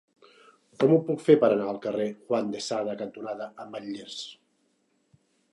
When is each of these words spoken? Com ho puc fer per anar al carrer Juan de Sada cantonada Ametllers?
Com 0.83 0.93
ho 0.93 0.97
puc 1.09 1.21
fer 1.25 1.35
per 1.43 1.49
anar 1.57 1.67
al 1.73 1.77
carrer 1.83 2.09
Juan 2.31 2.49
de 2.57 2.63
Sada 2.71 2.97
cantonada 3.05 3.51
Ametllers? 3.67 4.21